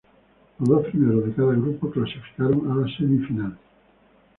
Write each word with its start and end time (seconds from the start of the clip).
Los 0.57 0.67
dos 0.67 0.87
primeros 0.87 1.25
de 1.27 1.33
cada 1.35 1.53
grupo 1.53 1.91
clasificaron 1.91 2.71
a 2.71 2.75
la 2.77 2.97
semi 2.97 3.19
final. 3.23 3.55